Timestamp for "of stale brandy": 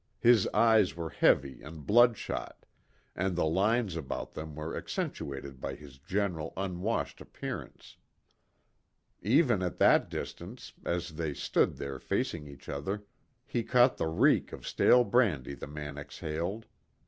14.51-15.53